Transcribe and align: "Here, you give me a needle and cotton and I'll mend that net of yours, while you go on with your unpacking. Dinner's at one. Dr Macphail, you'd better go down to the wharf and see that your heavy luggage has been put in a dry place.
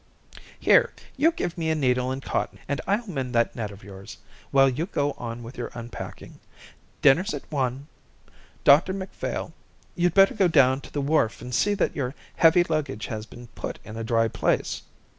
"Here, 0.59 0.93
you 1.15 1.31
give 1.31 1.59
me 1.59 1.69
a 1.69 1.75
needle 1.75 2.09
and 2.09 2.23
cotton 2.23 2.57
and 2.67 2.81
I'll 2.87 3.05
mend 3.05 3.35
that 3.35 3.55
net 3.55 3.69
of 3.69 3.83
yours, 3.83 4.17
while 4.49 4.67
you 4.67 4.87
go 4.87 5.11
on 5.11 5.43
with 5.43 5.59
your 5.59 5.69
unpacking. 5.75 6.39
Dinner's 7.03 7.35
at 7.35 7.43
one. 7.51 7.85
Dr 8.63 8.93
Macphail, 8.93 9.53
you'd 9.93 10.15
better 10.15 10.33
go 10.33 10.47
down 10.47 10.81
to 10.81 10.91
the 10.91 11.01
wharf 11.01 11.39
and 11.39 11.53
see 11.53 11.75
that 11.75 11.95
your 11.95 12.15
heavy 12.37 12.63
luggage 12.63 13.05
has 13.13 13.27
been 13.27 13.45
put 13.49 13.77
in 13.83 13.95
a 13.95 14.03
dry 14.03 14.27
place. 14.27 14.81